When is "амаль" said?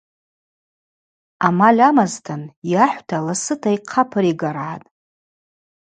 1.47-1.81